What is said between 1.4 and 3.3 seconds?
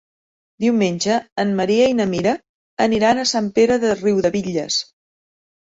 en Maria i na Mira aniran a